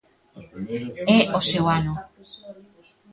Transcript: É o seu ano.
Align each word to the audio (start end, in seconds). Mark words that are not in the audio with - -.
É 1.17 1.19
o 1.37 1.39
seu 1.49 1.65
ano. 1.77 1.93